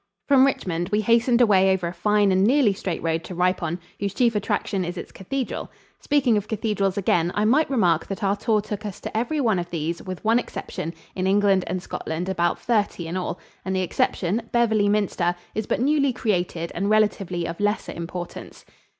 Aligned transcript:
From 0.27 0.47
Richmond 0.47 0.89
we 0.89 1.01
hastened 1.01 1.41
away 1.41 1.71
over 1.71 1.85
a 1.87 1.93
fine 1.93 2.31
and 2.31 2.43
nearly 2.43 2.73
straight 2.73 3.03
road 3.03 3.23
to 3.25 3.35
Ripon, 3.35 3.79
whose 3.99 4.15
chief 4.15 4.33
attraction 4.35 4.83
is 4.83 4.97
its 4.97 5.11
cathedral. 5.11 5.69
Speaking 5.99 6.37
of 6.37 6.47
cathedrals 6.47 6.97
again, 6.97 7.31
I 7.35 7.45
might 7.45 7.69
remark 7.69 8.07
that 8.07 8.23
our 8.23 8.35
tour 8.35 8.61
took 8.61 8.83
us 8.83 8.99
to 9.01 9.15
every 9.15 9.39
one 9.39 9.59
of 9.59 9.69
these, 9.69 10.01
with 10.01 10.25
one 10.25 10.39
exception 10.39 10.95
in 11.13 11.27
England 11.27 11.65
and 11.67 11.83
Scotland, 11.83 12.29
about 12.29 12.57
thirty 12.57 13.05
in 13.07 13.15
all 13.15 13.39
and 13.63 13.75
the 13.75 13.81
exception, 13.83 14.41
Beverly 14.51 14.89
Minster, 14.89 15.35
is 15.53 15.67
but 15.67 15.79
newly 15.79 16.11
created 16.13 16.71
and 16.73 16.89
relatively 16.89 17.45
of 17.47 17.59
lesser 17.59 17.91
importance. 17.91 18.65